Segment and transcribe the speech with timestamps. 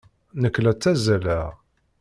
[0.41, 1.47] Nekk la ttazzaleɣ.